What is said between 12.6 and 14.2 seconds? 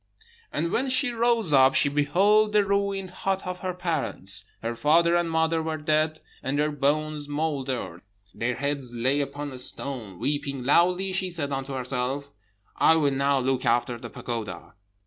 'I will now look after the